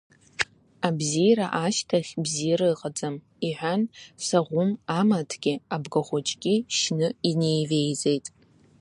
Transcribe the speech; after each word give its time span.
Абзиара 0.87 1.47
ашьҭахь 1.63 2.11
бзиара 2.23 2.67
ыҟаӡам,— 2.73 3.15
иҳәан, 3.47 3.81
Саӷәым 4.25 4.71
амаҭгьы, 4.99 5.53
абгахәыҷгьы 5.75 6.55
шьны 6.77 7.07
инеивеиҵеит. 7.29 8.25